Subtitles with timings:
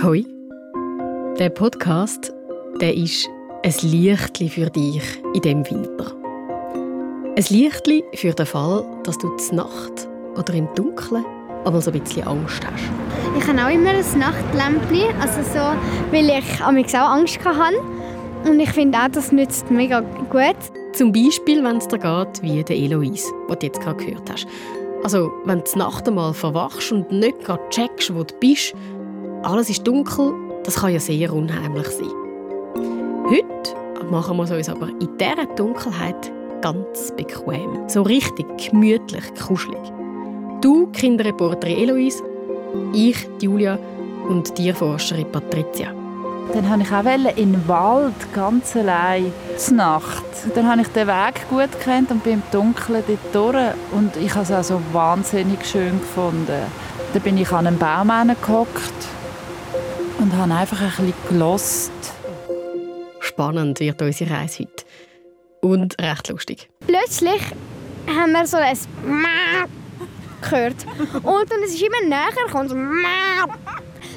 [0.00, 0.24] Hoi.
[1.40, 2.32] Der Podcast,
[2.80, 3.28] der ist
[3.64, 5.02] ein Lichtli für dich
[5.34, 6.14] in dem Winter.
[7.36, 11.24] Ein Lichtli für den Fall, dass du zur Nacht oder im Dunkeln
[11.64, 12.84] aber so ein bisschen Angst hast.
[13.36, 17.80] Ich habe auch immer ein Nachtlämpchen, also so, weil ich auch Angst hatte.
[18.48, 19.98] Und ich finde auch, das nützt mega
[20.30, 20.56] gut.
[20.92, 24.46] Zum Beispiel, wenn es dir geht wie der Eloise, die du jetzt gerade gehört hast.
[25.02, 28.74] Also, wenn du Nacht einmal verwachst und nicht gerade checkst, wo du bist,
[29.42, 30.34] alles ist dunkel,
[30.64, 32.10] das kann ja sehr unheimlich sein.
[33.30, 37.88] Heute machen wir es uns aber in dieser Dunkelheit ganz bequem.
[37.88, 39.92] So richtig gemütlich, kuschelig.
[40.60, 42.22] Du, Kinderreporterin Eloise,
[42.92, 43.78] ich, Julia
[44.28, 45.92] und Tierforscherin Patricia.
[46.52, 50.24] Dann wollte ich auch in den Wald, ganz allein, zur Nacht.
[50.54, 53.74] Dann habe ich den Weg gut gekannt und bin im Dunkeln dort durch.
[53.92, 56.62] Und ich habe es auch so wahnsinnig schön gefunden.
[57.12, 58.10] Dann bin ich an einem Baum
[58.42, 58.97] gehockt
[60.28, 61.92] und habe einfach ein bisschen gelost.
[63.20, 64.84] Spannend wird unsere Reise heute.
[65.62, 66.68] Und recht lustig.
[66.86, 67.40] Plötzlich
[68.06, 68.76] haben wir so ein
[70.42, 70.76] gehört.
[71.14, 72.74] Und dann ist es immer näher gekommen, so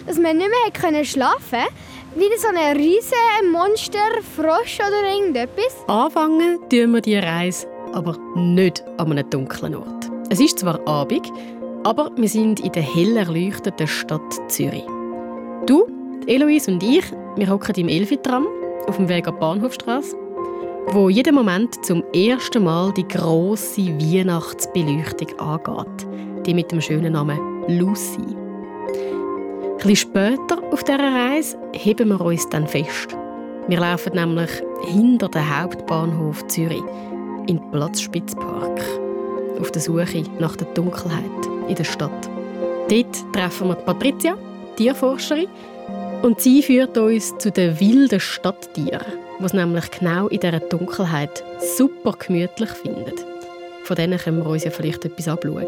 [0.06, 0.50] dass wir nicht
[0.92, 1.68] mehr schlafen konnte.
[2.16, 4.00] Wie so ein riesen Monster,
[4.36, 5.78] Frosch oder irgendetwas.
[5.88, 10.12] Anfangen tun wir die Reise aber nicht an einem dunklen Ort.
[10.30, 11.32] Es ist zwar Abend,
[11.84, 14.86] aber wir sind in der hell erleuchteten Stadt Zürich.
[15.66, 17.04] Du, Eloise und ich,
[17.36, 18.48] wir hocken im Elfi-Tram
[18.88, 20.16] auf dem Weg an die Bahnhofstrasse,
[20.88, 26.08] wo jeden Moment zum ersten Mal die große Weihnachtsbeleuchtung angeht,
[26.46, 28.22] die mit dem schönen Namen Lucy.
[29.78, 33.18] Etwas später auf dieser Reise heben wir uns dann fest.
[33.68, 34.52] Wir laufen nämlich
[34.86, 36.84] hinter den Hauptbahnhof Zürich
[37.48, 38.80] in den Platzspitzpark
[39.60, 41.22] auf der Suche nach der Dunkelheit
[41.68, 42.30] in der Stadt.
[42.90, 44.38] Dort treffen wir Patricia,
[44.76, 45.48] Tierforscherin,
[46.22, 49.06] und sie führt uns zu den wilden Stadttieren,
[49.40, 51.44] die es nämlich genau in dieser Dunkelheit
[51.78, 53.14] super gemütlich finden.
[53.84, 55.66] Von denen können wir uns ja vielleicht etwas abschauen.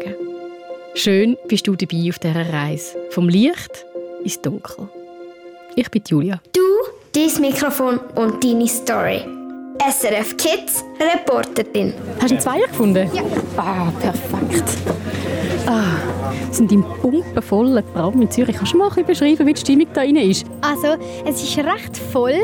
[0.94, 2.96] Schön bist du dabei auf dieser Reise.
[3.10, 3.84] Vom Licht
[4.22, 4.88] ins Dunkel.
[5.74, 6.40] Ich bin Julia.
[6.52, 6.60] Du,
[7.12, 9.22] dein Mikrofon und deine Story.
[9.90, 11.92] SRF Kids, Reporterin.
[12.20, 13.10] Hast du einen Zweier gefunden?
[13.12, 13.22] Ja.
[13.56, 14.78] Ah, perfekt.
[15.66, 15.82] Ah,
[16.46, 18.56] wir sind im pumpenvollen Tram in Zürich.
[18.56, 20.46] Kannst du mal ein bisschen beschreiben, wie die Stimmung da drin ist?
[20.60, 22.38] Also, es ist recht voll,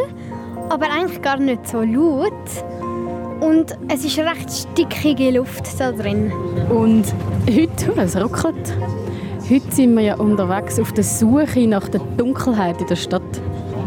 [0.69, 2.33] aber eigentlich gar nicht so laut.
[3.41, 6.33] Und es ist recht stickige Luft da drin.
[6.71, 7.05] Und
[7.49, 8.75] heute, oh, es ruckelt,
[9.51, 13.23] Heute sind wir ja unterwegs auf der Suche nach der Dunkelheit in der Stadt.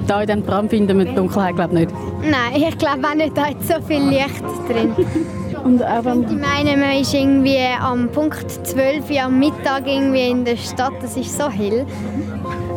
[0.08, 1.90] Da in diesem Tram finden wir die Dunkelheit glaube nicht.
[2.22, 4.94] Nein, ich glaube auch nicht, da ist so viel Licht drin.
[5.64, 6.24] Und wenn...
[6.24, 10.94] Ich meine, man ist irgendwie am Punkt 12 Uhr am Mittag irgendwie in der Stadt,
[11.02, 11.86] das ist so hell.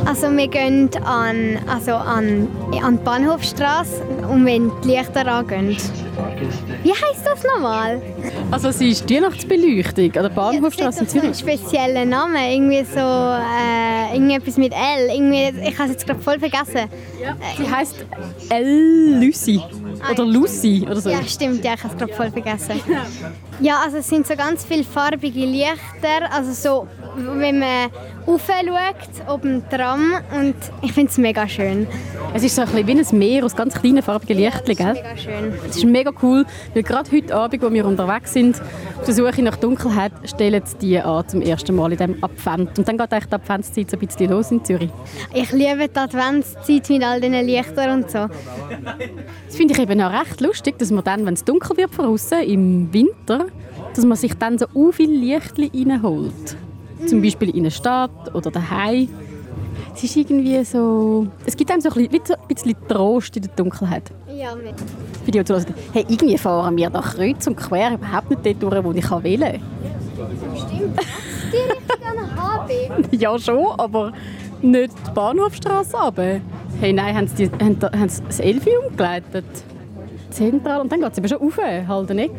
[0.04, 2.48] Also wir gehen an, also an,
[2.82, 5.76] an die Bahnhofstrasse und wenn die Lichter angehen.
[6.82, 8.00] Wie heisst das nochmal?
[8.50, 11.28] Also es ist die Weihnachtsbeleuchtung an der Bahnhofstrasse in Zürich.
[11.28, 15.10] Das ist ein spezieller Name, irgendwie so äh, irgendetwas mit L.
[15.10, 16.88] Irgendwie, ich habe es jetzt gerade voll vergessen.
[17.22, 17.37] Ja.
[17.56, 18.04] Sie heisst
[18.49, 19.60] L Lucy
[20.00, 21.10] ah, oder Lucy oder so.
[21.10, 22.81] Ja, stimmt, ja, ich habe es gerade voll vergessen.
[23.60, 27.91] Ja, also es sind so ganz viele farbige Lichter, also so, wenn man
[28.27, 31.87] raufschaut, oben Tram und ich finde es mega schön.
[32.34, 34.99] Es ist so ein bisschen wie ein Meer aus ganz kleinen farbigen Lichtern, ja, das
[34.99, 35.54] ist mega schön.
[35.69, 36.44] Es ist mega cool,
[36.75, 38.60] weil gerade heute Abend, wo wir unterwegs sind,
[38.99, 42.78] auf der Suche nach Dunkelheit, stellen sie die an zum ersten Mal in diesem Advent.
[42.78, 44.91] Und dann geht eigentlich die Adventszeit so ein bisschen los in Zürich.
[45.33, 48.27] Ich liebe die Adventszeit mit all diesen Lichtern und so.
[49.47, 52.43] Das finde ich eben auch recht lustig, dass man dann, wenn es dunkel wird draußen
[52.43, 53.47] im Winter,
[53.94, 56.56] dass man sich dann so u viel Licht reinholt.
[57.06, 59.09] Zum Beispiel in einer Stadt oder daheim.
[59.94, 61.27] Es ist irgendwie so...
[61.47, 64.12] Es gibt einem so ein bisschen, ein bisschen Trost in der Dunkelheit.
[64.28, 64.75] Ja, mit.
[65.25, 68.62] Für die, die zuhören, hey, irgendwie fahren wir da kreuz und quer überhaupt nicht dort
[68.62, 70.56] durch, wo ich wählen kann.
[70.56, 71.00] Stimmt.
[71.53, 72.71] Die Richtung an HB.
[73.22, 74.12] ja, schon, aber
[74.61, 76.41] nicht die Bahnhofstrasse runter.
[76.80, 79.47] Hey, nein, haben sie, die, haben, haben sie das Elfi umgeleitet?
[80.30, 82.30] Zentral und dann geht es eben schon rauf, halt den Eck.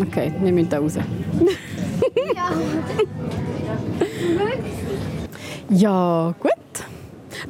[0.00, 0.94] Okay, wir müssen da raus.
[2.34, 2.50] ja.
[5.70, 6.52] ja, gut.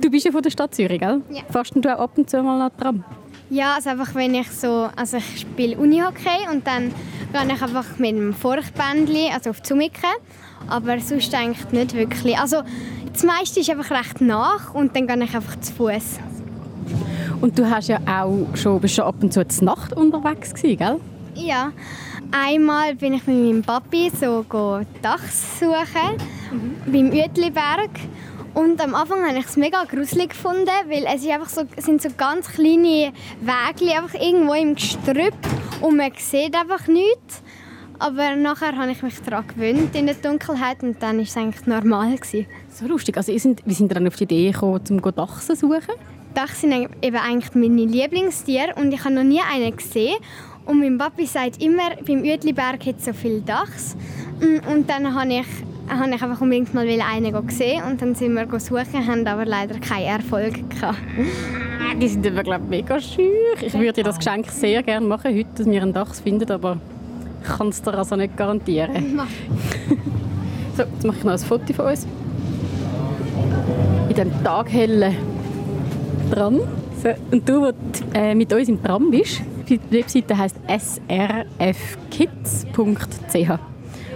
[0.00, 1.22] Du bist ja von der Stadt Zürich, gell?
[1.30, 1.42] Ja.
[1.50, 3.04] Fährst du auch ab und zu mal nach Tram?
[3.50, 6.92] Ja, also einfach wenn ich so, also ich spiele Unihockey und dann
[7.32, 10.10] gehe ich einfach mit dem Furchtbändchen, also auf Zumiken,
[10.68, 12.38] aber sonst eigentlich nicht wirklich.
[12.38, 12.62] Also
[13.12, 16.20] das meiste ist einfach recht nach und dann gehe ich einfach zu Fuß.
[17.40, 20.78] Und du hast ja auch schon, bist schon ab und zu zur Nacht unterwegs gewesen,
[20.78, 21.00] gell?
[21.34, 21.72] Ja.
[22.32, 24.44] Einmal bin ich mit meinem Papi so
[25.02, 26.16] Dachs suchen
[26.52, 26.92] mhm.
[26.92, 27.90] beim Uetliberg
[28.54, 32.02] Und am Anfang habe ich es mega gruselig gefunden, weil es ist einfach so, sind
[32.02, 35.34] so ganz kleine Wege einfach irgendwo im Gestrüpp
[35.80, 37.42] und man sieht einfach nichts.
[37.98, 41.66] Aber nachher habe ich mich daran gewöhnt in der Dunkelheit und dann war es eigentlich
[41.66, 42.16] normal.
[42.16, 42.46] Gewesen.
[42.72, 43.16] So lustig.
[43.16, 45.94] Also, sind, wie sind ihr dann auf die Idee gekommen, um Dachsen zu suchen?
[46.34, 50.16] Dachsen sind eben eigentlich meine Lieblingstiere und ich habe noch nie einen gesehen.
[50.66, 53.96] Und mein Papi sagt immer, beim Uetliberg hat es so viele Dachs.
[54.40, 55.46] Und dann habe ich,
[55.88, 59.78] habe ich einfach unbedingt mal einen gesehen und dann sind wir suchen, haben aber leider
[59.78, 60.98] keinen Erfolg gehabt.
[62.00, 63.30] Die sind aber, glaube ich, mega schön.
[63.60, 66.78] Ich würde dir das Geschenk sehr gerne machen heute, dass wir einen Dachs finden, aber
[67.42, 68.94] ich kann es dir also nicht garantieren.
[70.76, 72.06] so, jetzt mache ich noch ein Foto von uns.
[74.08, 75.16] In diesem Taghellen
[76.30, 76.60] Tram.
[77.02, 77.72] So, und du,
[78.14, 79.42] der äh, mit uns im Tram bist,
[79.90, 81.70] Webseite heisst srfkids.ch.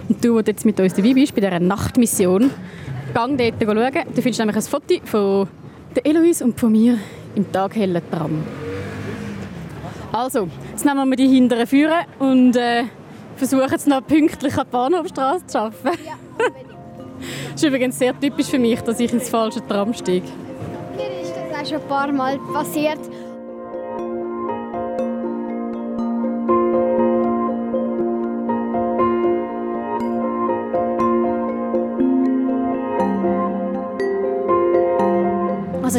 [0.07, 2.51] Und du, der jetzt mit uns dabei bist, bei dieser Nachtmission,
[3.13, 4.05] gang dort schauen.
[4.13, 5.47] Du findest nämlich ein Foto von
[5.95, 6.97] der Eloise und von mir
[7.35, 8.43] im taghellen Tram.
[10.11, 12.83] Also, jetzt nehmen wir die hinteren Führer und äh,
[13.35, 15.91] versuchen es noch pünktlich an die Bahnhofstraße zu schaffen.
[16.05, 16.13] Ja,
[17.53, 20.27] das ist übrigens sehr typisch für mich, dass ich ins falsche Tram steige.
[20.95, 22.99] Mir ist das auch schon ein paar Mal passiert.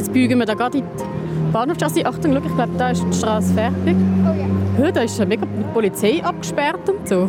[0.06, 2.06] Jetzt biegen wir da gerade in die Bahnhofstraße.
[2.06, 3.96] Achtung, schau, ich glaube, da ist die Straße fertig.
[4.24, 4.90] Oh ja.
[4.90, 7.28] da ist ja mega die Polizei abgesperrt und so.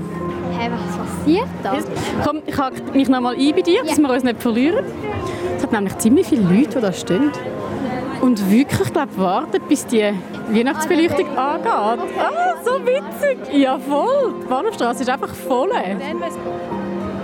[0.57, 1.77] Hä, was passiert da?
[2.23, 3.83] Komm, ich hake mich noch mal ein bei dir, ja.
[3.83, 4.85] dass wir uns nicht verlieren.
[5.57, 7.31] Es hat nämlich ziemlich viele Leute, die da stehen.
[8.21, 10.03] Und wirklich, glaube warten, bis die
[10.49, 11.69] Weihnachtsbeleuchtung angeht.
[11.69, 13.53] Ah, so witzig!
[13.53, 14.33] Ja, voll!
[14.43, 15.69] Die Bahnhofstraße ist einfach voll.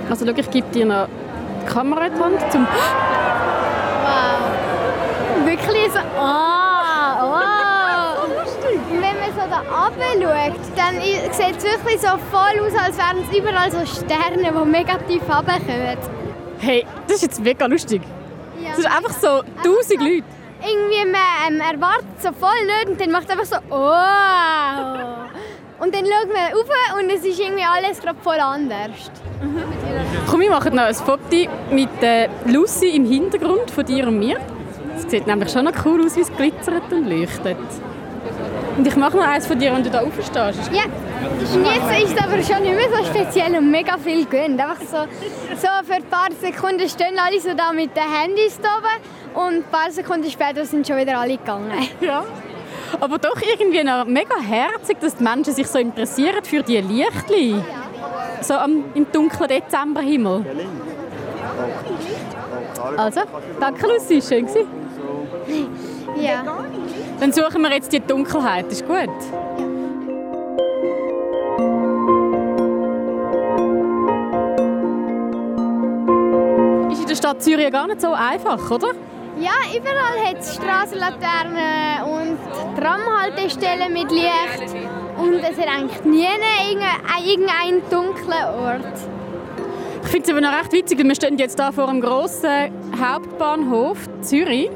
[0.09, 1.07] Also schau, ich gebe dir noch
[1.61, 3.62] die Kamera in die Hand, zum wirklich
[5.93, 8.27] so, oh, wow.
[8.91, 12.97] Und wenn man so da runter schaut, dann sieht es wirklich so voll aus, als
[12.97, 15.97] wären es überall so Sterne, die mega tief runterkommen.
[16.59, 18.01] Hey, das ist jetzt mega lustig.
[18.61, 18.69] Ja.
[18.69, 20.23] Das ist einfach so tausend Leute.
[20.65, 25.33] Irgendwie, man ähm, erwartet so voll nicht und dann macht es einfach so, oh.
[25.83, 29.11] Und dann schaut man rauf und es ist irgendwie alles gerade voll anders.
[29.41, 29.63] Mhm.
[30.29, 31.19] Komm, wir machen noch ein Foto
[31.69, 34.39] mit äh, Lucy im Hintergrund von dir und mir.
[35.05, 37.57] Es sieht nämlich schon noch cool aus, wie es glitzert und leuchtet.
[38.77, 40.71] Und ich mache noch eins von dir, wenn du da aufstehst.
[40.71, 40.85] Ja,
[41.53, 44.59] und jetzt ist es aber schon nicht mehr so speziell und mega viel gönnt.
[44.59, 44.97] Einfach so,
[45.55, 49.63] so für ein paar Sekunden stehen alle so da mit den Handys oben und ein
[49.63, 51.71] paar Sekunden später sind schon wieder alle gegangen.
[52.01, 52.23] Ja.
[52.99, 57.55] Aber doch irgendwie noch mega herzig, dass die Menschen sich so interessieren für die Lichtli.
[58.41, 60.45] So am, im dunklen Dezemberhimmel.
[62.97, 63.21] Also,
[63.59, 64.82] danke Lucy, schön gewesen.
[66.19, 66.43] Ja.
[67.19, 69.09] Dann suchen wir jetzt die Dunkelheit, ist gut?
[76.91, 78.89] Ist in der Stadt Zürich gar nicht so einfach, oder?
[79.39, 82.37] Ja, überall hat es Strassenlaternen und
[82.79, 84.75] Tramhaltestellen mit Licht.
[85.17, 86.27] Und es hat eigentlich nie
[87.25, 88.93] irgendeinen dunklen Ort.
[90.03, 93.97] Ich finde es aber noch recht witzig, wir stehen jetzt hier vor einem grossen Hauptbahnhof
[94.21, 94.69] Zürich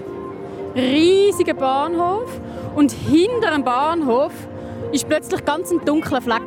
[0.77, 2.39] riesiger Bahnhof
[2.75, 4.31] und hinter dem Bahnhof
[4.91, 6.43] ist plötzlich ganz ein dunkler Fleck.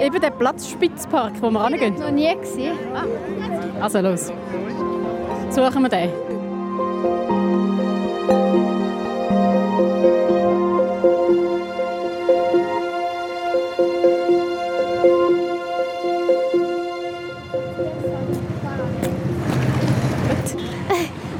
[0.00, 1.94] Eben der Platzspitzpark, wo wir hingehen.
[1.94, 2.76] Ich noch nie gesehen.
[3.80, 4.32] Also los,
[5.50, 6.10] suchen wir den.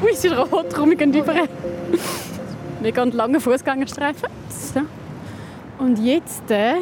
[0.02, 1.34] Ui, es ist rot, komm, wir gehen über
[2.80, 4.28] mega langen Fußgängerstreifen.
[4.48, 4.80] So.
[5.78, 6.74] Und jetzt, äh,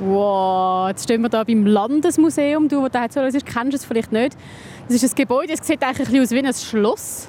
[0.00, 2.68] wow, jetzt stehen wir hier beim Landesmuseum.
[2.68, 4.36] Du, wo da so ist, kennst du es vielleicht nicht.
[4.88, 7.28] Das ist ein Gebäude, das sieht eigentlich ein aus wie ein Schloss.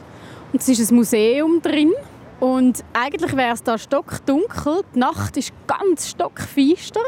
[0.53, 1.93] Und es ist ein Museum drin.
[2.39, 4.81] Und eigentlich wäre es da stockdunkel.
[4.93, 7.01] Die Nacht ist ganz stockfeister.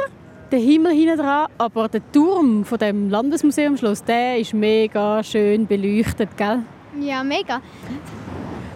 [0.51, 6.36] Der Himmel hinten dran, aber der Turm von dem Landesmuseumschloss, der ist mega schön beleuchtet,
[6.36, 6.63] gell?
[7.00, 7.62] Ja, mega.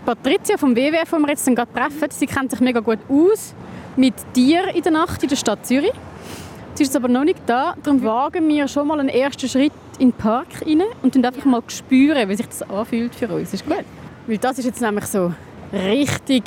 [0.06, 3.56] Patricia vom WWF, die wir jetzt gerade treffen, sie kennt sich mega gut aus
[3.96, 5.94] mit Tieren in der Nacht in der Stadt Zürich.
[6.74, 9.72] Sie ist jetzt aber noch nicht da, darum wagen wir schon mal einen ersten Schritt
[10.00, 13.54] in den Park rein und einfach mal spüren, wie sich das anfühlt für uns.
[13.54, 13.86] Ist gut?
[14.28, 15.32] Weil das ist jetzt nämlich so
[15.72, 16.44] richtig,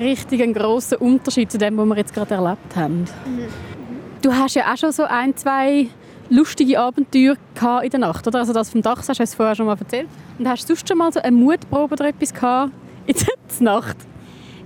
[0.00, 3.00] richtig ein grosser Unterschied zu dem, was wir jetzt gerade erlebt haben.
[3.00, 3.48] Mhm.
[4.22, 5.86] Du hast ja auch schon so ein, zwei
[6.30, 7.36] lustige Abenteuer
[7.82, 8.40] in der Nacht, oder?
[8.40, 10.08] Also das vom Dach hast du vorher schon mal erzählt.
[10.38, 12.72] Und hast du sonst schon mal so eine Mutprobe oder etwas gehabt
[13.08, 13.96] in der Nacht?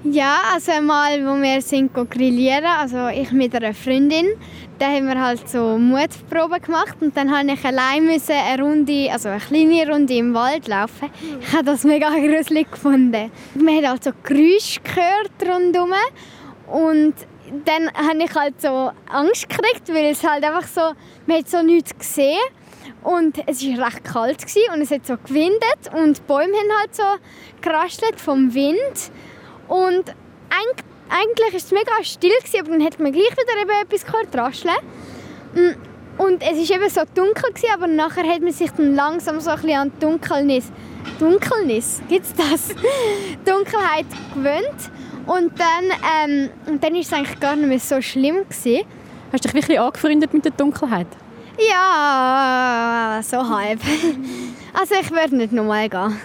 [0.05, 4.27] Ja, also einmal, wo wir sind grillieren, also ich mit einer Freundin,
[4.81, 9.29] da haben wir halt so Mutproben gemacht und dann musste ich allein eine Runde, also
[9.29, 11.09] eine kleine Runde im Wald laufen.
[11.41, 13.31] Ich habe das mega gruselig gefunden.
[13.55, 15.93] Man hat halt Geräusche gehört rundherum
[16.67, 17.15] und
[17.65, 20.81] dann habe ich halt so Angst gekriegt, weil es halt einfach so,
[21.27, 22.41] man hat so nichts gesehen
[23.03, 26.95] und es war recht kalt und es hat so gewindet und die Bäume haben halt
[26.95, 27.03] so
[27.61, 29.11] geraschelt vom Wind
[29.69, 30.15] und
[31.09, 34.75] eigentlich war es mega still, aber dann hat man gleich wieder eben etwas gehört, rascheln.
[35.55, 39.51] Mm, und es war eben so dunkel, aber nachher hat man sich dann langsam so
[39.51, 40.73] ein bisschen an die Dunkelnis,
[41.19, 42.69] Dunkelnis, gibt's das?
[43.45, 44.91] Dunkelheit gewöhnt.
[45.27, 45.85] Und dann,
[46.29, 48.43] ähm, und dann war es eigentlich gar nicht mehr so schlimm.
[48.49, 48.85] Gewesen.
[49.33, 51.07] Hast du dich wirklich angefreundet mit der Dunkelheit?
[51.59, 53.81] Ja, so halb.
[54.75, 56.19] Also ich würde nicht nochmal gehen.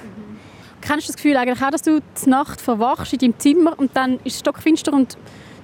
[0.80, 3.94] Kennst du das Gefühl eigentlich auch, dass du die Nacht verwachst in deinem Zimmer und
[3.94, 5.18] dann ist es stockfinster und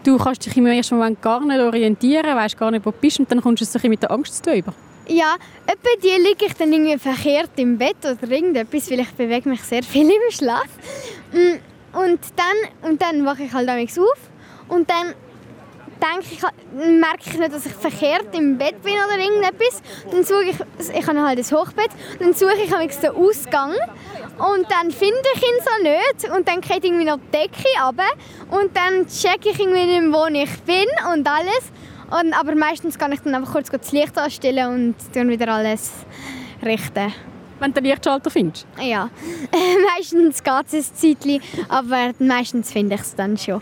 [0.04, 3.20] du kannst dich im ersten Moment gar nicht orientieren, weißt gar nicht, wo du bist
[3.20, 4.74] und dann kommst du so mit der Angst zu über?
[5.08, 9.48] Ja, etwa die liege ich dann irgendwie verkehrt im Bett oder irgendetwas, weil ich bewege
[9.48, 10.68] mich sehr viel im Schlaf.
[11.32, 14.18] Mm, und dann, und dann wache ich halt auf
[14.68, 15.14] und dann
[16.04, 16.42] denke ich,
[17.00, 19.82] merke ich nicht, dass ich verkehrt im Bett bin oder irgendetwas.
[20.12, 22.70] Dann suche ich, ich habe halt ein Hochbett, dann suche ich
[23.00, 27.38] den Ausgang und dann finde ich ihn so nicht und dann geht irgendwie noch die
[27.38, 28.04] Decke runter
[28.52, 31.72] und dann checke ich irgendwie nicht wo ich bin und alles.
[32.20, 35.92] Und, aber meistens kann ich dann einfach kurz das Licht anstellen und dann wieder alles
[36.64, 37.14] richten.
[37.60, 38.68] Wenn du den Lichtschalter findest?
[38.82, 39.10] Ja,
[39.98, 43.62] meistens geht es ein Zeitchen, aber meistens finde ich es dann schon.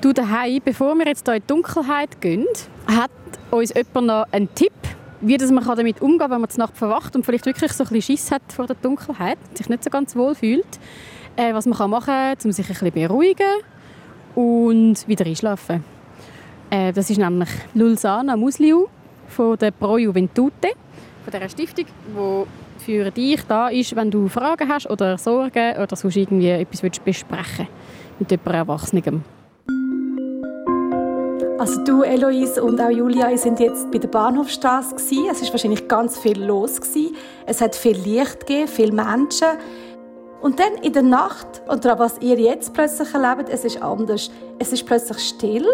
[0.00, 2.46] Du daheim, bevor wir jetzt hier in die Dunkelheit gehen,
[2.86, 3.10] hat
[3.50, 4.72] uns jemand noch einen Tipp,
[5.20, 7.88] wie man damit umgehen kann, wenn man die Nacht verwacht und vielleicht wirklich so ein
[7.88, 10.78] bisschen Schiss hat vor der Dunkelheit, sich nicht so ganz wohl fühlt.
[11.34, 13.60] Äh, was man machen kann, um sich ein bisschen beruhigen
[14.36, 15.82] und wieder einschlafen.
[16.70, 18.86] Äh, das ist nämlich Lulsana Musliu
[19.26, 20.68] von der Pro Juventute,
[21.24, 25.96] von dieser Stiftung, die für dich da ist, wenn du Fragen hast oder Sorgen oder
[25.96, 29.37] sonst irgendwie etwas besprechen willst mit jemandem Erwachsenem.
[31.58, 35.26] Also du, Eloise und auch Julia, ihr sind jetzt bei der Bahnhofstraße gewesen.
[35.28, 36.80] Es ist wahrscheinlich ganz viel los.
[37.46, 39.48] Es hat viel Licht gegeben, viele Menschen.
[40.40, 44.30] Und dann in der Nacht, und was ihr jetzt plötzlich erlebt, es ist anders.
[44.60, 45.66] Es ist plötzlich still.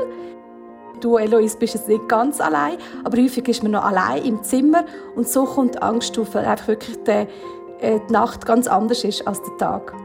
[1.00, 4.86] Du, Eloise, bist jetzt nicht ganz allein, aber häufig ist man noch allein im Zimmer
[5.16, 7.26] und so kommt Angst auf, weil einfach wirklich die,
[7.80, 10.03] äh, die Nacht ganz anders ist als der Tag.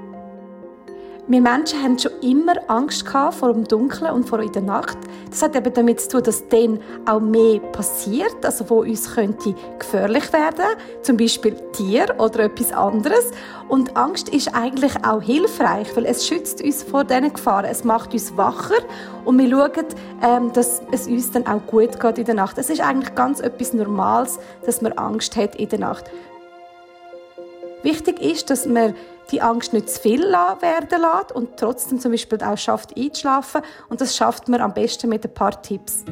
[1.31, 4.97] Wir Menschen haben schon immer Angst vor dem Dunkeln und vor der Nacht.
[5.29, 9.53] Das hat eben damit zu tun, dass dann auch mehr passiert, also wo uns könnte
[9.77, 10.65] gefährlich werden,
[11.03, 13.29] zum Beispiel Tier oder etwas anderes.
[13.67, 17.65] Und Angst ist eigentlich auch hilfreich, weil es schützt uns vor diesen Gefahren.
[17.65, 18.81] Es macht uns wacher
[19.23, 19.85] und wir schauen,
[20.23, 22.57] ähm, dass es uns dann auch gut geht in der Nacht.
[22.57, 26.05] Es ist eigentlich ganz etwas Normales, dass man Angst hat in der Nacht.
[27.83, 28.95] Wichtig ist, dass man
[29.31, 33.61] die Angst nicht zu viel werden lässt und trotzdem zum Beispiel auch schafft einzuschlafen.
[33.89, 36.03] Und das schafft man am besten mit ein paar Tipps.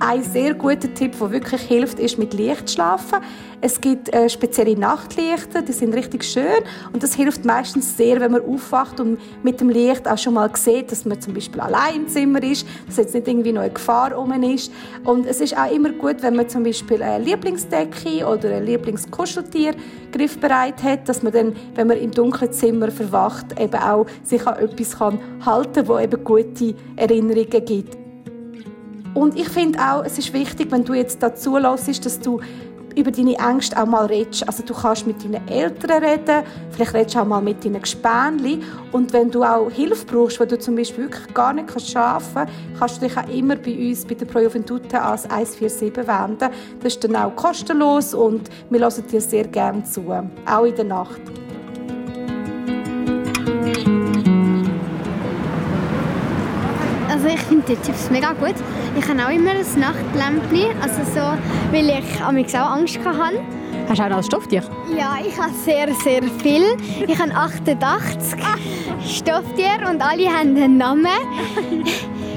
[0.00, 3.18] Ein sehr guter Tipp, der wirklich hilft, ist mit Licht schlafen.
[3.60, 6.62] Es gibt äh, spezielle Nachtlichter, die sind richtig schön
[6.92, 10.54] und das hilft meistens sehr, wenn man aufwacht und mit dem Licht auch schon mal
[10.54, 13.72] sieht, dass man zum Beispiel allein im Zimmer ist, dass jetzt nicht irgendwie noch eine
[13.72, 14.70] Gefahr um ist.
[15.02, 19.74] Und es ist auch immer gut, wenn man zum Beispiel eine Lieblingsdecke oder ein Lieblingskuscheltier
[20.12, 24.58] griffbereit hat, dass man dann, wenn man im dunklen Zimmer verwacht, eben auch sich an
[24.58, 28.07] etwas kann halten kann, wo eben gute Erinnerungen gibt.
[29.18, 32.40] Und ich finde auch, es ist wichtig, wenn du jetzt dazu lässt, dass du
[32.94, 34.46] über deine Ängste auch mal redest.
[34.46, 38.60] Also du kannst mit deinen Eltern reden, vielleicht redest du auch mal mit deinen Gespänli
[38.92, 42.78] und wenn du auch Hilfe brauchst, weil du zum Beispiel wirklich gar nicht schlafen kannst,
[42.78, 46.54] kannst du dich auch immer bei uns, bei der Pro Juventute als 147 wenden.
[46.80, 50.04] Das ist dann auch kostenlos und wir hören dir sehr gerne zu,
[50.46, 51.20] auch in der Nacht.
[57.10, 58.54] Also ich finde die Tipps mega gut.
[58.96, 61.20] Ich habe auch immer ein Nachtlämpchen, also so,
[61.72, 63.40] weil ich am auch Angst hatte.
[63.88, 64.62] Hast du auch ein Stofftier?
[64.96, 66.76] Ja, ich habe sehr, sehr viel.
[67.06, 68.38] Ich habe 88
[69.06, 71.06] Stofftiere und alle haben einen Namen.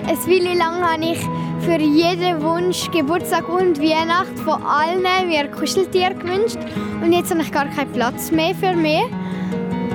[0.07, 1.19] Eine Weile lang habe ich
[1.61, 6.57] für jeden Wunsch, Geburtstag und Weihnacht von allen mir Kuscheltier gewünscht.
[7.03, 9.03] Und jetzt habe ich gar keinen Platz mehr für mich.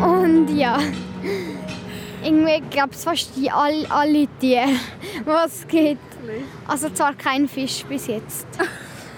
[0.01, 0.79] Und ja
[2.27, 4.69] irgendwie glaube ich fast die, all, alle Tiere,
[5.25, 6.16] was es gibt.
[6.67, 8.47] Also zwar kein Fisch bis jetzt.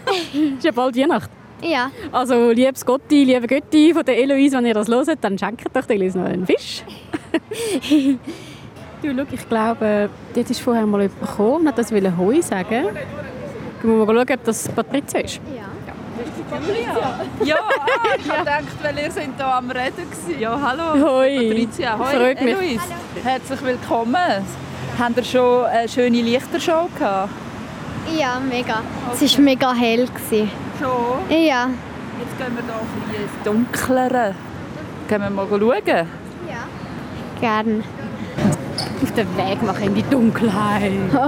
[0.57, 1.33] ist ja bald Weihnachten.
[1.62, 1.91] Ja.
[2.12, 5.85] Also, liebes Gotti, liebe Götti von der Eloise, wenn ihr das hört, dann schenkt doch
[5.85, 6.85] der Eloise noch einen Fisch.
[9.03, 12.87] du, schau, ich glaube, dort ist vorher mal jemand gekommen und hat das Heu sagen.
[13.83, 15.41] Gehen wir mal schauen, ob das Patrizia ist.
[15.57, 15.65] Ja.
[17.45, 20.41] Ja, ah, ich habe gedacht, weil ihr seid hier am Reden gewesen.
[20.41, 21.09] Ja, hallo.
[21.09, 21.49] Hoi.
[21.49, 22.17] Patricia, hoi.
[22.17, 22.55] Freut mich.
[22.55, 22.95] Eloise.
[23.23, 24.45] Herzlich willkommen.
[24.99, 27.31] Habt ihr schon eine schöne Lichtershow gehabt?
[28.19, 28.83] Ja, mega.
[29.12, 30.07] Es war mega hell.
[30.07, 30.50] Gewesen.
[30.81, 31.21] Schon.
[31.31, 31.71] Ja.
[32.19, 34.35] Jetzt gehen wir hier ein ins Dunklere.
[35.09, 35.83] Gehen wir mal schauen?
[35.87, 36.05] Ja.
[37.40, 37.85] Gern.
[39.00, 40.90] Auf den Weg machen in die Dunkelheit.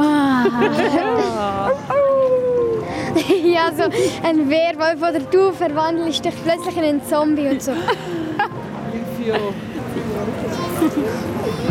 [3.44, 3.84] ja, so
[4.26, 7.70] ein Werwolf oder du verwandelst dich plötzlich in einen Zombie und so.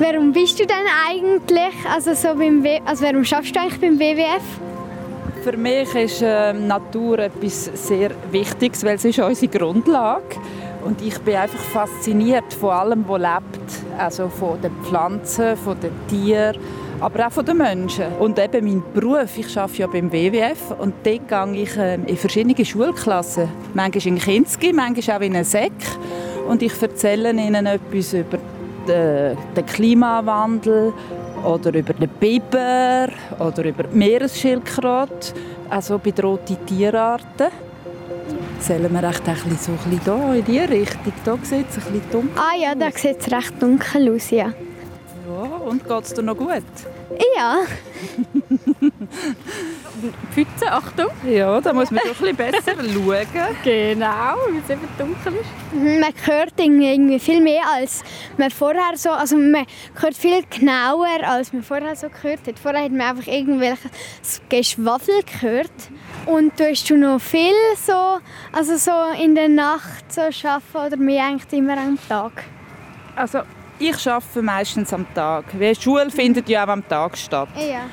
[0.00, 3.98] Warum bist du denn eigentlich, also so beim w also warum schaffst du eigentlich beim
[3.98, 4.44] WWF?
[5.42, 10.36] Für mich ist ähm, Natur etwas sehr Wichtiges, weil es ist unsere Grundlage.
[10.84, 13.98] Und ich bin einfach fasziniert von allem, was lebt.
[13.98, 16.56] Also von den Pflanzen, von den Tieren,
[17.00, 18.06] aber auch von den Menschen.
[18.20, 22.16] Und eben mein Beruf, ich arbeite ja beim WWF und dort gehe ich ähm, in
[22.16, 23.48] verschiedene Schulklassen.
[23.74, 25.72] Manchmal in Kinski, manchmal auch in einen Sek.
[26.48, 28.38] Und ich erzähle ihnen etwas über
[28.88, 30.92] den, den Klimawandel
[31.44, 35.34] oder über den Biber oder über die Meeresschildkröte,
[35.70, 37.48] also bedrohte Tierarten.
[38.60, 41.12] Sollen wir echt ein bisschen so ein bisschen da in diese Richtung?
[41.24, 44.52] Da sieht es ein bisschen dunkel Ah ja, da sieht es recht dunkel aus, ja.
[45.28, 46.64] Ja, und geht es dir noch gut?
[47.36, 47.58] Ja,
[50.32, 51.08] Pfütze, Achtung.
[51.26, 53.56] Ja, da muss man doch ein bisschen besser schauen.
[53.64, 55.74] Genau, weil es eben dunkel ist.
[55.74, 58.04] Man hört irgendwie viel mehr als
[58.36, 59.66] man vorher so, also man
[60.00, 62.58] hört viel genauer als man vorher so gehört hat.
[62.58, 65.72] Vorher hat man einfach irgendwelches Geschwafel gehört
[66.26, 68.18] und tust du noch viel so,
[68.52, 72.44] also so in der Nacht so arbeiten oder mehr eigentlich immer am Tag?
[73.16, 73.40] Also,
[73.80, 75.44] ich arbeite meistens am Tag.
[75.58, 77.48] Weil die Schule findet ja auch am Tag statt.
[77.56, 77.86] Ja.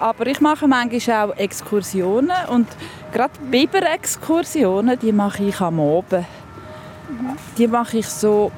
[0.00, 2.68] Aber ich mache manchmal auch Exkursionen und
[3.12, 6.24] gerade Biber-Exkursionen, die mache ich am Abend.
[7.56, 8.52] Die mache ich so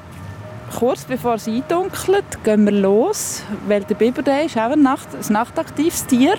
[0.77, 5.07] kurz bevor es eindunkelt, gehen wir los, weil der Biber der ist auch ein, Nacht,
[5.13, 6.35] ein nachtaktives Tier,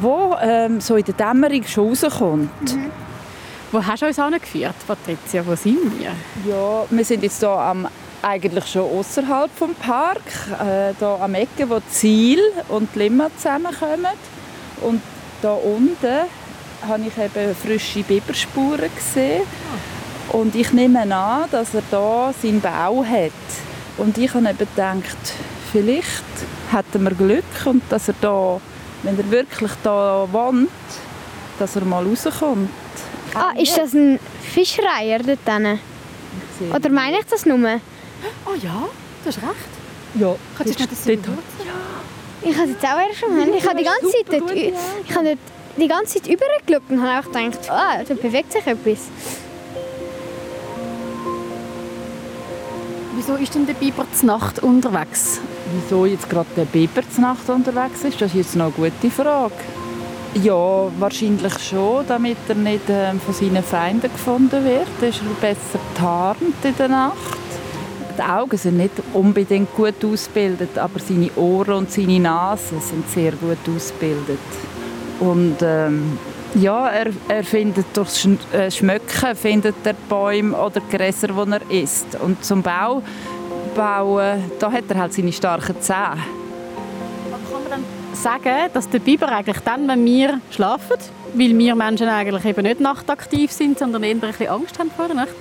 [0.00, 2.76] wo ähm, so in der Dämmerung schon rauskommt.
[3.72, 5.44] Wo hast du uns angeführt, Patricia?
[5.46, 6.12] Wo sind wir?
[6.48, 7.88] Ja, wir sind jetzt hier am,
[8.26, 10.22] eigentlich schon außerhalb vom Park,
[10.60, 14.12] äh, hier am Ecke, wo Ziel und Limmer zusammenkommen.
[14.80, 15.00] Und
[15.42, 16.26] da unten
[16.86, 19.42] habe ich eben frische Biberspuren gesehen.
[20.30, 23.30] Und ich nehme an, dass er da seinen Bau hat.
[23.96, 25.16] Und ich habe eben gedacht,
[25.70, 26.24] vielleicht
[26.72, 28.60] hätten wir Glück und dass er da,
[29.04, 30.68] wenn er wirklich da wohnt,
[31.60, 32.70] dass er mal rauskommt.
[33.34, 34.18] Ah, ist das ein
[34.52, 35.78] Fischreiher dort hinten?
[36.74, 37.80] Oder meine ich das nur?
[38.46, 38.88] Oh ja,
[39.22, 39.72] du hast recht.
[40.14, 41.38] Ja, Kannst du schnell das dort- Symbol
[42.42, 45.24] Ich habe es jetzt auch erst schon Ich habe die ganze Zeit dort, ich habe
[45.26, 45.38] dort
[45.76, 49.08] die ganze Zeit übergeschaut und habe auch gedacht, ah, da bewegt sich etwas.
[53.14, 55.40] Wieso ist denn der Biber zur Nacht unterwegs?
[55.74, 59.10] Wieso jetzt gerade der Biber zur Nacht unterwegs ist, das ist jetzt noch eine gute
[59.10, 59.54] Frage.
[60.42, 64.86] Ja, wahrscheinlich schon, damit er nicht ähm, von seinen Feinden gefunden wird.
[65.00, 67.16] Dann ist er besser getarnt in der Nacht.
[68.16, 73.32] Die Augen sind nicht unbedingt gut ausgebildet, aber seine Ohren und seine Nase sind sehr
[73.32, 74.38] gut ausgebildet.
[75.20, 76.18] Und ähm,
[76.54, 82.18] ja, er, er findet durch äh, Schmöcken findet er Bäume oder Gräser, die er isst.
[82.20, 83.02] Und zum Bau
[83.74, 86.16] bauen, da hat er halt seine starken Zähne.
[87.50, 90.96] Kann man dann sagen, dass der Biber eigentlich dann, wenn wir schlafen,
[91.34, 95.06] weil wir Menschen eigentlich eben nicht nachtaktiv sind, sondern eher ein bisschen Angst haben vor
[95.06, 95.34] der Nacht,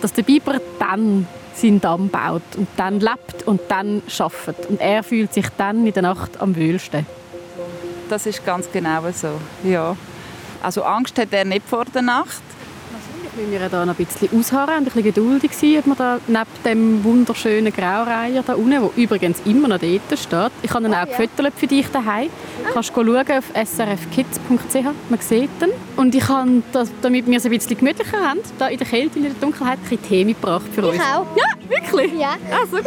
[0.00, 5.02] dass der Biber dann seinen Damm baut und dann lebt und dann schafft und er
[5.02, 7.06] fühlt sich dann in der Nacht am wohlsten.
[8.08, 9.28] Das ist ganz genau so.
[9.62, 9.96] Ja.
[10.62, 12.42] Also Angst hat er nicht vor der Nacht.
[13.36, 16.20] Müssen wir da noch ein bisschen ausharren und ein bisschen geduldig sein, ob wir da
[16.28, 20.52] neben dem wunderschönen Graureiher da unten, wo übrigens immer noch dort steht.
[20.62, 21.04] Ich habe ihn auch ja.
[21.06, 22.30] gefüttert für dich daheim.
[22.72, 25.70] Kannst du schauen auf srfkids.ch, man sieht ihn.
[25.96, 26.62] Und ich habe,
[27.02, 29.82] damit wir es ein bisschen gemütlicher haben, da in der Kälte, in der Dunkelheit, ein
[29.82, 30.94] bisschen Tee mitgebracht für uns.
[30.94, 31.26] Ich auch.
[31.36, 32.12] Ja, wirklich?
[32.12, 32.36] Ja.
[32.52, 32.86] Ah, so gut.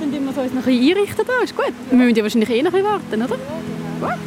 [0.00, 1.72] Dann tun wir uns noch ein bisschen einrichten da, ist gut.
[1.90, 4.18] Wir müssen ja wahrscheinlich eh noch ein bisschen warten, oder?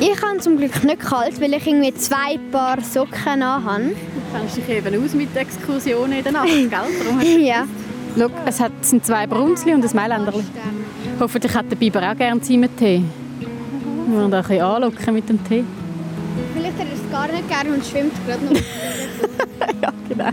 [0.00, 3.94] Ich habe zum Glück nicht kalt, weil ich irgendwie zwei Paar Socken anhabe.
[4.32, 6.68] Du kennst dich eben aus mit Exkursionen in der Nacht, gell?
[6.70, 7.66] Darum hast du- Ja.
[8.18, 10.44] Schau, es hat, es sind zwei Brunzli und ein Mailänderli.
[11.18, 13.02] Hoffentlich hat der Biber auch gerne mit Tee.
[14.06, 15.64] Wir wollen da ein bisschen anlocken mit dem Tee.
[16.54, 18.52] Vielleicht hat er gar nicht gerne und schwimmt gerade noch.
[19.82, 20.28] ja, genau.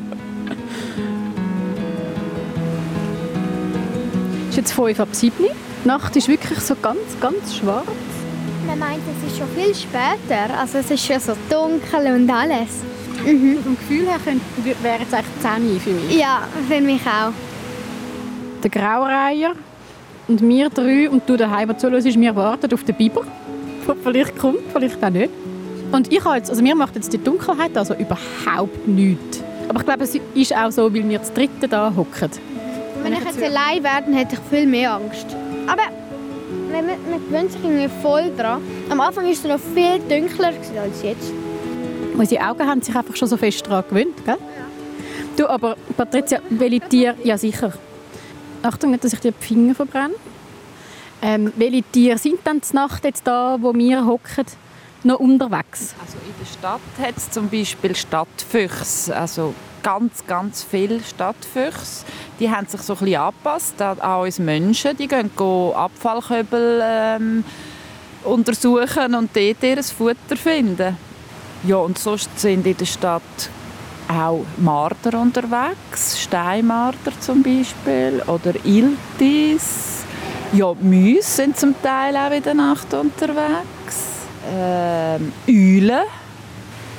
[4.43, 5.33] Es ist jetzt 5 ab 7
[5.83, 7.85] Die Nacht ist wirklich so ganz, ganz schwarz.
[8.67, 10.57] Man meint, es ist schon viel später.
[10.59, 12.81] Also es ist schon so dunkel und alles.
[13.25, 13.63] Mhm.
[13.63, 14.19] Vom Gefühl her
[14.81, 16.17] wäre es eigentlich 10 für mich.
[16.17, 17.33] Ja, für mich auch.
[18.63, 19.53] Der Graureiher
[20.27, 23.23] und wir drei und du daheim, zuhörst, wir warten auf den Biber,
[23.87, 25.29] der vielleicht kommt, vielleicht auch nicht.
[25.91, 29.43] Und ich jetzt, also mir macht jetzt die Dunkelheit also überhaupt nichts.
[29.67, 32.29] Aber ich glaube, es ist auch so, weil wir das dritte da hocken.
[33.03, 35.25] Wenn ich jetzt allein wäre, hätte ich viel mehr Angst.
[35.67, 35.83] Aber
[36.71, 38.61] man, man gewöhnt sich irgendwie voll dran.
[38.89, 41.31] Am Anfang war es noch viel dunkler als jetzt.
[42.17, 44.37] Unsere Augen haben sich einfach schon so fest daran gewöhnt, gell?
[45.37, 47.15] Du, aber Patricia, welche Tiere...
[47.23, 47.71] Ja, sicher.
[48.61, 50.15] Achtung, nicht, dass ich dir die Finger verbrenne.
[51.21, 54.45] Ähm, welche Tiere sind denn Nacht jetzt da, wo wir hocken,
[55.03, 55.95] noch unterwegs?
[56.01, 62.05] Also in der Stadt hat es zum Beispiel Stadtfüchse, also ganz, ganz viele Stadtfüchse.
[62.39, 64.97] Die haben sich so ein bisschen angepasst an uns Menschen.
[64.97, 65.29] Die gehen
[65.73, 67.43] Abfallkübel ähm,
[68.23, 70.97] untersuchen und dort ihr Futter finden.
[71.63, 73.21] Ja, und sonst sind in der Stadt
[74.07, 80.03] auch Marder unterwegs, Steinmarder zum Beispiel oder Iltis.
[80.53, 83.97] Ja, Mäuse sind zum Teil auch in der Nacht unterwegs.
[84.51, 86.05] Ähm, Eulen.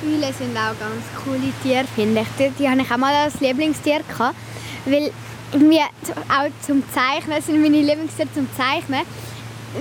[0.03, 2.27] Eulen sind auch ganz coole Tiere, finde ich.
[2.39, 4.01] Die, die hatte ich auch mal als Lieblingstier.
[4.07, 4.35] Gehabt,
[4.85, 5.11] weil
[5.51, 9.01] irgendwie auch zum Zeichnen, sind meine Lieblingstiere zum Zeichnen.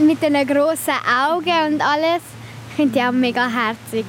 [0.01, 0.95] Mit den grossen
[1.29, 2.23] Augen und alles.
[2.71, 4.07] Ich finde die auch mega herzig.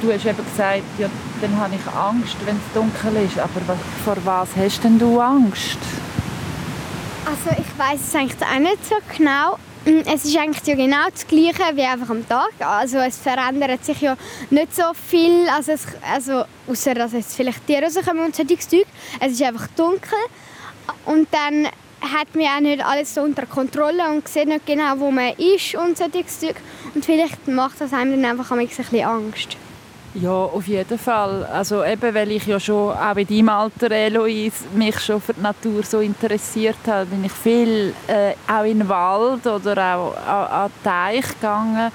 [0.00, 1.08] Du hast eben gesagt, ja,
[1.40, 3.38] dann habe ich Angst, wenn es dunkel ist.
[3.38, 3.60] Aber
[4.04, 5.78] vor was hast denn du Angst?
[7.24, 9.58] Also ich weiß es eigentlich auch nicht so genau.
[9.84, 12.52] Es ist eigentlich ja genau das Gleiche wie einfach am Tag.
[12.60, 14.16] Also es verändert sich ja
[14.50, 18.86] nicht so viel, also, es, also außer dass jetzt vielleicht Tiere rauskommen und solches Zeug.
[19.20, 20.18] Es ist einfach dunkel
[21.06, 21.68] und dann
[22.00, 25.74] hat man auch nicht alles so unter Kontrolle und sieht nicht genau, wo man ist
[25.74, 26.56] und solches Zeug.
[26.94, 29.56] Und vielleicht macht das einem dann einfach ein bisschen Angst.
[30.14, 31.44] Ja, auf jeden Fall.
[31.46, 35.42] Also eben, weil ich ja schon auch in deinem Alter, Eloise, mich schon für die
[35.42, 40.62] Natur so interessiert habe, bin ich viel äh, auch in den Wald oder auch an,
[40.62, 41.92] an den Teich gegangen.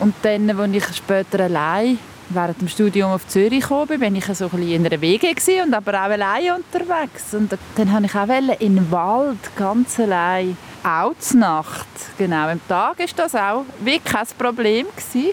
[0.00, 1.98] Und dann, als ich später allein
[2.30, 5.34] während dem Studium auf Zürich gekommen bin, bin ich so ein bisschen in einer Wege
[5.62, 7.32] und aber auch allein unterwegs.
[7.32, 11.86] Und dann wollte ich auch in den Wald, ganz allein, auch zur Nacht.
[12.16, 14.86] Genau, am Tag war das auch wirklich kein Problem.
[14.94, 15.30] Gewesen.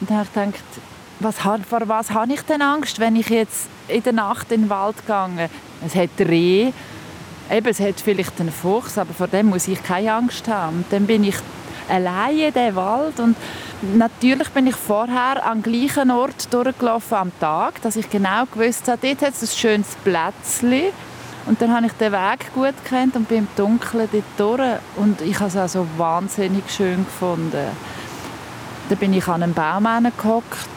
[0.00, 0.64] Und dann habe ich gedacht,
[1.20, 4.70] was, vor was habe ich denn Angst, wenn ich jetzt in der Nacht in den
[4.70, 5.50] Wald gehe?
[5.84, 6.72] Es hat Reh,
[7.50, 10.78] eben, es hat vielleicht einen Fuchs, aber vor dem muss ich keine Angst haben.
[10.78, 11.36] Und dann bin ich
[11.88, 13.36] alleine in den Wald und
[13.94, 18.98] natürlich bin ich vorher am gleichen Ort durchgelaufen am Tag, dass ich genau gewusst habe,
[19.02, 20.92] dort hat es ein schönes Plätzchen
[21.46, 25.20] und dann habe ich den Weg gut kennt und bin im Dunkeln dort durch und
[25.20, 27.66] ich habe es auch so wahnsinnig schön gefunden.
[28.88, 30.68] Dann bin ich an einem Baum gehockt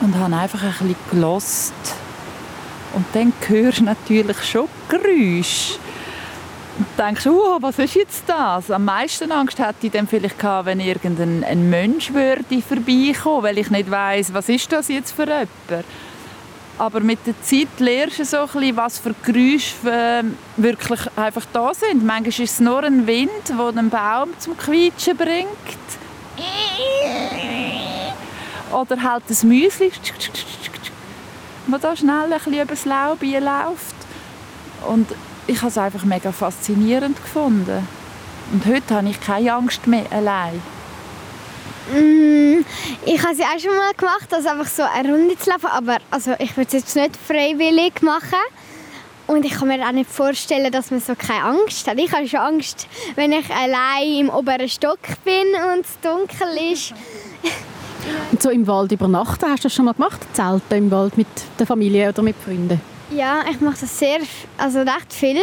[0.00, 1.72] und habe einfach ein bisschen gelost.
[2.94, 5.78] Und dann hörst du natürlich schon Geräusche.
[6.98, 8.70] Denkst, oh, was ist jetzt das?
[8.70, 13.58] Am meisten Angst hätte ich dann vielleicht gehabt, wenn irgendein ein Mensch würde vorbeikommen, weil
[13.58, 15.84] ich nicht weiß, was ist das jetzt für jemand.
[16.78, 20.24] Aber mit der Zeit lernst du so ein bisschen, was für Geräusche äh,
[20.56, 22.04] wirklich einfach da sind.
[22.04, 25.48] Manchmal ist es nur ein Wind, der einen Baum zum Quietschen bringt
[28.72, 29.92] oder halt das Müsli,
[31.68, 33.94] das da schnell ein bisschen über das Laub läuft.
[34.86, 35.08] Und
[35.52, 37.86] ich habe es einfach mega faszinierend gefunden.
[38.52, 40.62] Und heute habe ich keine Angst mehr allein.
[41.92, 42.64] Mm,
[43.04, 45.98] ich habe es auch schon mal gemacht, also einfach so eine Runde zu laufen, aber
[46.10, 48.40] also ich würde es jetzt nicht freiwillig machen.
[49.26, 51.98] Und ich kann mir auch nicht vorstellen, dass man so keine Angst hat.
[51.98, 56.94] Ich habe schon Angst, wenn ich allein im oberen Stock bin und es dunkel ist.
[58.30, 60.20] Und so im Wald übernachten, hast du das schon mal gemacht?
[60.32, 62.91] Zelten im Wald mit der Familie oder mit Freunden?
[63.14, 64.20] Ja, ich mache das sehr,
[64.56, 65.42] also recht viel.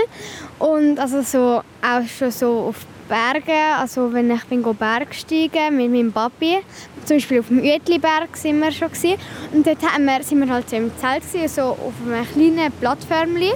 [0.58, 2.78] Und also so, auch schon so auf
[3.08, 6.60] Bergen, also wenn ich bin Bergsteigen mit meinem Papi,
[7.06, 9.20] zum Beispiel auf dem Uetliberg sind wir schon gewesen.
[9.52, 12.72] und dort haben wir, sind wir halt so im Zelt gewesen, so auf einem kleinen
[12.74, 13.54] Plattformchen,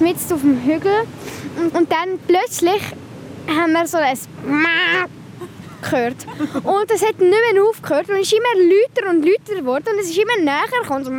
[0.00, 1.06] mitten auf dem Hügel
[1.58, 2.82] und, und dann plötzlich
[3.48, 4.18] haben wir so ein
[5.82, 6.26] gehört.
[6.62, 10.00] Und es hat nicht mehr aufgehört und es ist immer lauter und lauter geworden und
[10.00, 11.04] es ist immer näher gekommen.
[11.04, 11.10] So,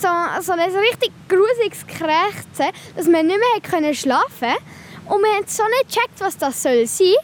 [0.00, 4.64] so ein richtig grusiges Krächzen, dass wir nicht mehr schlafen konnten.
[5.06, 7.14] Und wir haben so nicht gecheckt, was das soll sein.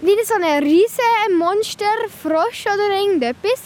[0.00, 1.84] Wie so ein riesen Monster,
[2.22, 3.60] Frosch oder irgendetwas.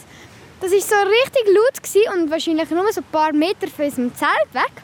[0.61, 4.52] das war so richtig laut und wahrscheinlich nur so ein paar Meter von unserem Zelt
[4.52, 4.83] weg.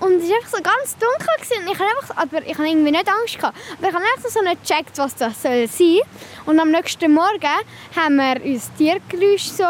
[0.00, 1.26] Und es war einfach so ganz dunkel.
[1.36, 1.68] Gewesen.
[1.72, 3.56] Ich habe einfach, aber ich habe irgendwie nicht Angst gehabt.
[3.78, 6.00] Aber ich habe einfach so nicht gecheckt, was das soll sein
[6.44, 7.56] Und am nächsten Morgen
[7.96, 9.64] haben wir uns Tiergeräusch so,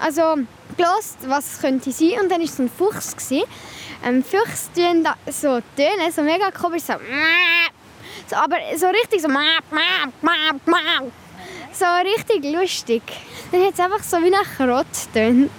[0.00, 0.36] also
[0.76, 2.20] gelost, was es könnte sein.
[2.22, 3.16] Und dann war es ein Fuchs.
[3.16, 3.44] Gewesen.
[4.04, 6.94] Ähm, Füchse tönen so Töne, so mega komisch, so,
[8.30, 9.28] so aber so richtig so
[11.72, 13.02] so richtig lustig.
[13.50, 15.50] Dann hat es einfach so wie nach Krott tönt.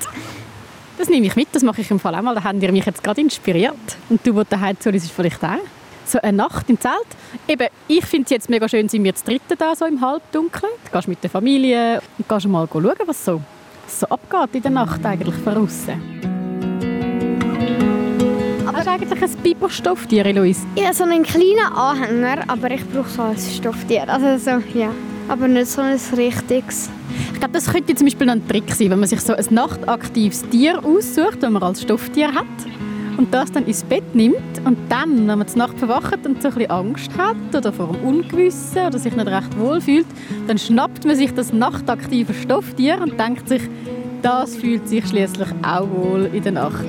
[0.98, 2.36] Das nehme ich mit, das mache ich im Fall auch mal.
[2.36, 3.76] Da haben ihr mich jetzt gerade inspiriert.
[4.10, 5.60] Und du, wo daheim zu ist vielleicht auch.
[6.06, 6.94] So eine Nacht im Zelt.
[7.48, 10.72] Eben, ich finde es jetzt mega schön, sind wir jetzt Dritte da so im Halbdunkeln.
[10.86, 13.42] Du gehst mit der Familie und gehst mal schauen, was so,
[13.90, 16.20] so abgeht in der Nacht eigentlich von außen.
[18.66, 20.66] Aber Hast du eigentlich ein Biberstofftier, Eloise?
[20.76, 24.08] Ich habe so einen kleinen Anhänger, aber ich brauche so ein Stofftier.
[24.08, 24.92] Also so, ja.
[25.28, 26.90] Aber nicht so ein richtiges.
[27.34, 30.48] Ich glaube, das könnte zum Beispiel ein Trick sein, wenn man sich so ein nachtaktives
[30.50, 32.46] Tier aussucht, das man als Stofftier hat
[33.20, 36.48] und das dann ins Bett nimmt und dann, wenn man die Nacht verwacht und so
[36.48, 40.08] ein bisschen Angst hat oder vor dem Ungewissen oder sich nicht recht wohl fühlt,
[40.48, 43.64] dann schnappt man sich das nachtaktive Stofftier und denkt sich,
[44.22, 46.86] das fühlt sich schließlich auch wohl in der Nacht.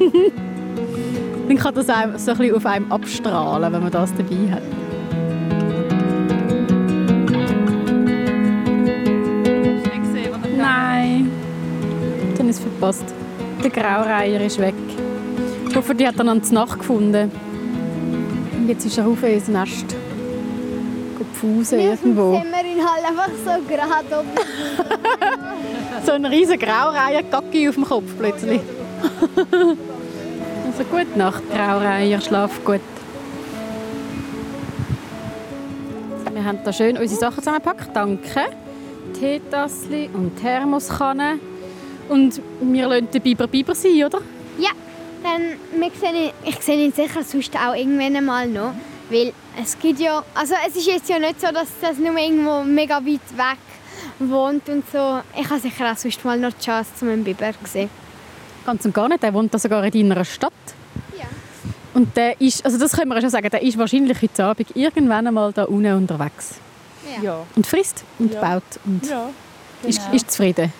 [1.48, 4.62] dann kann das auch so ein bisschen auf einem abstrahlen, wenn man das dabei hat.
[12.46, 13.04] habe es verpasst.
[13.62, 14.85] Der Graureiher ist weg.
[15.76, 17.30] Ich hoffe, die hat dann Nacht gefunden.
[18.56, 19.94] Und jetzt ist er auf unser Nest.
[21.34, 22.32] Pfusen irgendwo.
[22.32, 24.30] Jetzt sind wir ihn halt einfach so gerade oben.
[26.06, 28.62] so ein riesiger Graureiher, Gacki auf dem Kopf plötzlich.
[29.36, 32.80] also gute Nacht, Graureiher, schlaf gut.
[36.32, 37.94] Wir haben hier schön unsere Sachen zusammengepackt.
[37.94, 38.46] Danke.
[39.20, 41.38] Teetassli und Thermoskanne.
[42.08, 44.22] Und wir lassen den Biber Biber sein, oder?
[44.58, 44.70] Ja,
[45.26, 48.72] dann wir sehen, ich sehe ihn sicher sonst auch irgendwann mal noch.
[49.10, 52.62] Weil es gibt ja, also es ist jetzt ja nicht so, dass das nur irgendwo
[52.62, 53.58] mega weit weg
[54.18, 55.20] wohnt und so.
[55.38, 57.90] Ich habe sicher auch sonst mal noch die Chance, zu einem Biber zu sehen.
[58.64, 60.52] Ganz und gar nicht, der wohnt da sogar in deiner Stadt.
[61.16, 61.26] Ja.
[61.94, 65.26] Und der ist, also das können wir schon sagen, der ist wahrscheinlich heute Abend irgendwann
[65.26, 66.56] einmal da unten unterwegs.
[67.16, 67.22] Ja.
[67.22, 67.46] ja.
[67.54, 68.40] Und frisst und ja.
[68.40, 69.28] baut und ja,
[69.82, 69.88] genau.
[69.88, 70.72] ist, ist zufrieden.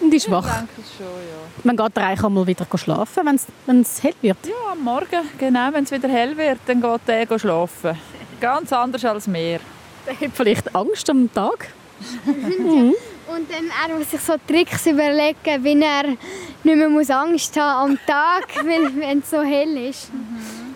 [0.00, 0.46] Und ist wach.
[0.46, 1.64] Ich denke schon, ja.
[1.64, 4.38] Man geht reich einmal wieder schlafen, wenn es hell wird.
[4.46, 5.68] Ja, am Morgen, genau.
[5.72, 7.98] Wenn es wieder hell wird, dann geht er schlafen.
[8.40, 9.60] Ganz anders als wir.
[10.06, 11.68] Der hat vielleicht Angst am Tag.
[12.24, 12.94] mhm.
[13.26, 16.18] Und dann er muss sich so Tricks überlegen, wie er nicht
[16.64, 20.12] mehr muss Angst haben am Tag, wenn es so hell ist.
[20.12, 20.70] Mhm.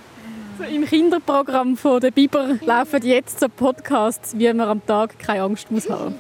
[0.57, 5.43] So Im Kinderprogramm von der Biber laufen jetzt so Podcasts, wie man am Tag keine
[5.43, 6.15] Angst muss haben.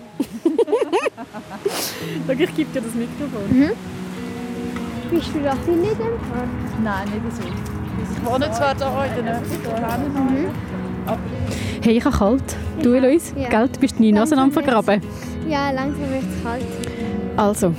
[2.28, 3.48] ich gebe dir das Mikrofon.
[3.50, 3.70] Mhm.
[5.10, 6.48] Bist du in dem Park?
[6.82, 7.42] Nein, nicht so.
[7.42, 10.48] Ich wohne zwar da in der mhm.
[11.82, 12.56] Hey, ich habe kalt.
[12.82, 13.48] Du, Eloise, ja.
[13.48, 15.00] Gell, du bist deine Nase am vergraben.
[15.48, 16.64] Ja, langsam wird es kalt.
[17.36, 17.74] Also,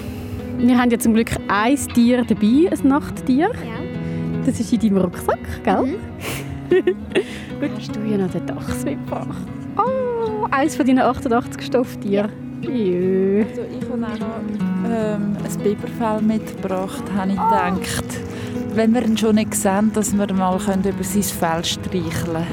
[0.57, 3.49] wir haben ja zum Glück ein Tier dabei, ein Nachttier.
[3.49, 4.43] Ja.
[4.45, 5.81] Das ist in deinem Rucksack, gell?
[5.81, 5.95] Mhm.
[7.59, 9.47] Gut, hast du ja noch den Dachs mitgebracht.
[9.77, 12.29] Oh, eins von deinen 88 Stofftieren.
[12.29, 12.44] Ja.
[12.61, 17.43] Also ich habe auch noch ähm, ein Biberfell mitgebracht, habe ich oh.
[17.43, 18.05] gedacht.
[18.73, 22.45] Wenn wir ihn schon nicht sehen, dass wir mal über sein Fell streicheln können.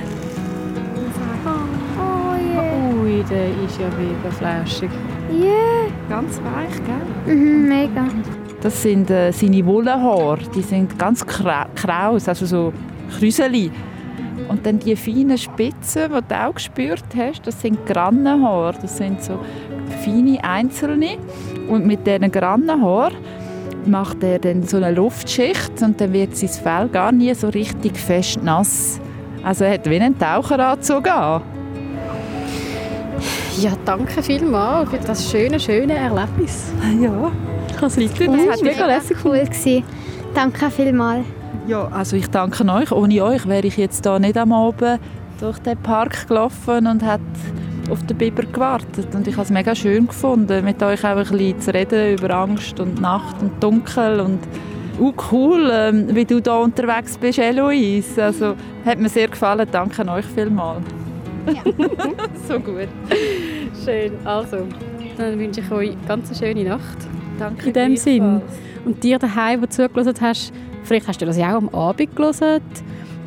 [1.99, 3.03] Oh, yeah.
[3.03, 4.91] Ui, der ist ja mega flauschig.
[5.31, 5.47] Ja.
[5.47, 5.73] Yeah.
[6.09, 7.35] Ganz weich, gell?
[7.35, 8.05] Mhm, mega.
[8.61, 10.39] Das sind äh, seine Wollhaare.
[10.55, 12.73] Die sind ganz kraus, also so
[13.19, 13.71] Krüseli.
[14.49, 18.75] Und dann die feinen Spitzen, die du auch gespürt hast, das sind Grannenhaare.
[18.81, 19.39] Das sind so
[20.05, 21.19] feine einzelne.
[21.69, 23.17] Und mit diesen Grannenhaaren
[23.87, 27.97] macht er dann so eine Luftschicht und dann wird sein Fell gar nie so richtig
[27.97, 29.01] fest nass.
[29.43, 31.43] Also er hat wie einen Taucheranzug an.
[33.59, 36.73] Ja, danke vielmals für das schöne, schöne Erlebnis.
[37.01, 37.31] Ja,
[37.69, 39.17] ich kann es Das war mega lässig.
[39.25, 39.41] Cool.
[39.41, 39.85] Gewesen.
[40.35, 41.25] Danke vielmals.
[41.67, 42.91] Ja, also ich danke euch.
[42.93, 45.01] Ohne euch wäre ich jetzt da nicht am Abend
[45.39, 47.21] durch den Park gelaufen und hätte
[47.91, 49.15] auf den Biber gewartet.
[49.15, 52.31] Und ich habe es mega schön gefunden, mit euch auch ein bisschen zu reden über
[52.35, 54.41] Angst und Nacht und Dunkel und
[54.99, 58.23] uh, cool, ähm, wie du da unterwegs bist, Eloise.
[58.23, 59.67] Also, hat mir sehr gefallen.
[59.71, 60.85] Danke euch vielmals.
[61.47, 61.63] Ja.
[62.49, 62.89] so gut.
[63.85, 64.13] Schön.
[64.25, 64.69] Also,
[65.17, 66.99] dann wünsche ich euch eine ganz schöne Nacht.
[67.39, 68.43] Danke In dem Sinn.
[68.85, 70.53] Und dir daheim, wo du zugelassen hast,
[70.85, 72.61] Vielleicht hast du das ja auch am Abend gelesen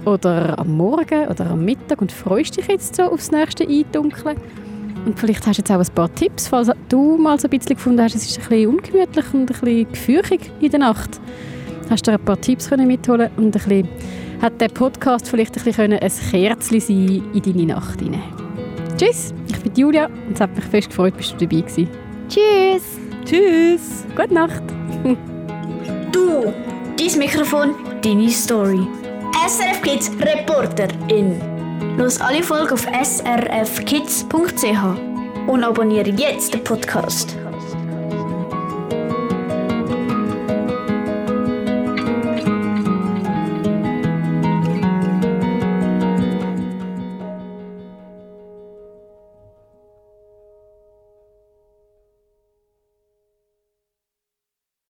[0.06, 4.38] oder am Morgen oder am Mittag und freust dich jetzt so aufs nächste Eindunkeln.
[5.06, 7.76] Und vielleicht hast du jetzt auch ein paar Tipps, falls du mal so ein bisschen
[7.76, 11.20] gefunden hast, es ist ein bisschen ungemütlich und ein bisschen gefürchtig in der Nacht.
[11.90, 13.88] Hast du ein paar Tipps können mitholen und ein bisschen,
[14.42, 18.24] hat der Podcast vielleicht ein bisschen ein Kerzchen sein in deine Nacht hinein.
[18.98, 21.78] Tschüss, ich bin Julia und es hat mich fest gefreut, dass du dabei warst.
[22.30, 23.00] Tschüss.
[23.26, 24.06] Tschüss.
[24.16, 24.64] Gute Nacht.
[26.12, 26.54] Du,
[26.98, 28.88] dein Mikrofon, deine Story.
[29.44, 31.40] SRF Kids Reporterin.
[31.98, 34.30] Los alle Folgen auf srfkids.ch
[35.48, 37.38] und abonniere jetzt den Podcast.